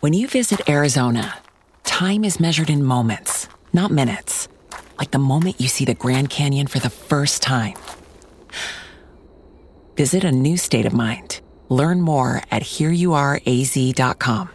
[0.00, 1.38] When you visit Arizona,
[1.82, 4.46] time is measured in moments, not minutes.
[4.96, 7.74] Like the moment you see the Grand Canyon for the first time.
[9.96, 11.40] Visit a new state of mind.
[11.68, 14.50] Learn more at hereyouareaz.com.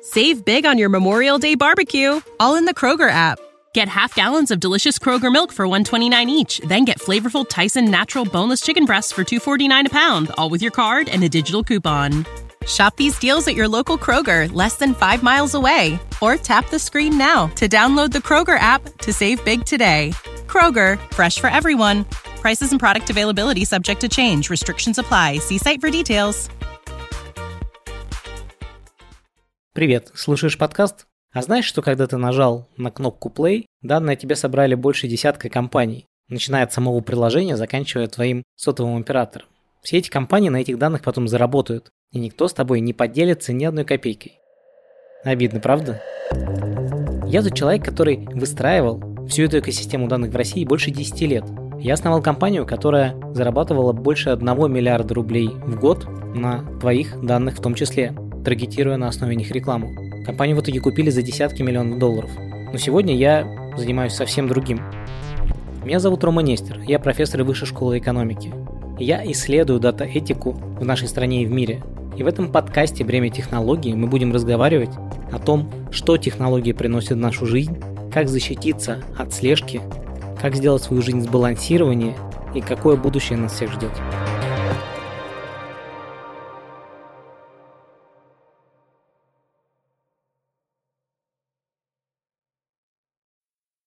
[0.00, 3.40] Save big on your Memorial Day barbecue, all in the Kroger app.
[3.74, 8.24] Get half gallons of delicious Kroger milk for 129 each, then get flavorful Tyson natural
[8.24, 12.24] boneless chicken breasts for 249 a pound, all with your card and a digital coupon.
[12.68, 16.78] Shop these deals at your local Kroger, less than 5 miles away, or tap the
[16.78, 20.12] screen now to download the Kroger app to save big today.
[20.46, 22.04] Kroger, fresh for everyone.
[22.42, 24.50] Prices and product availability subject to change.
[24.50, 25.38] Restrictions apply.
[25.38, 26.50] See site for details.
[29.72, 31.06] Привет, слушаешь подкаст?
[31.32, 36.06] А знаешь, что когда ты нажал на кнопку play, данные тебе собрали больше десятка компаний,
[36.28, 39.46] начиная от самого приложения, заканчивая твоим сотовым оператором.
[39.82, 43.64] Все эти компании на этих данных потом заработают, и никто с тобой не поделится ни
[43.64, 44.40] одной копейкой.
[45.24, 46.02] Обидно, правда?
[47.26, 51.44] Я тот человек, который выстраивал всю эту экосистему данных в России больше 10 лет.
[51.78, 57.62] Я основал компанию, которая зарабатывала больше 1 миллиарда рублей в год на твоих данных в
[57.62, 59.94] том числе, таргетируя на основе них рекламу.
[60.24, 62.30] Компанию в итоге купили за десятки миллионов долларов.
[62.72, 64.80] Но сегодня я занимаюсь совсем другим.
[65.84, 68.52] Меня зовут Рома Нестер, я профессор Высшей школы экономики.
[68.98, 71.82] Я исследую дата-этику в нашей стране и в мире.
[72.16, 74.90] И в этом подкасте «Бремя технологий» мы будем разговаривать
[75.30, 77.76] о том, что технологии приносят в нашу жизнь,
[78.12, 79.80] как защититься от слежки,
[80.40, 82.16] как сделать свою жизнь сбалансированнее
[82.56, 83.92] и какое будущее нас всех ждет.